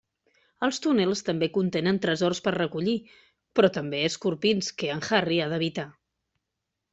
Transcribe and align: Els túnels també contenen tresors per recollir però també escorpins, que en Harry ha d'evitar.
Els 0.67 0.77
túnels 0.85 1.19
també 1.27 1.49
contenen 1.57 1.99
tresors 2.05 2.41
per 2.47 2.53
recollir 2.55 2.95
però 3.59 3.71
també 3.77 4.01
escorpins, 4.07 4.71
que 4.81 4.91
en 4.97 5.05
Harry 5.19 5.39
ha 5.45 5.51
d'evitar. 5.53 5.87